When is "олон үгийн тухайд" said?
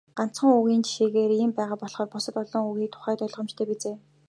2.43-3.19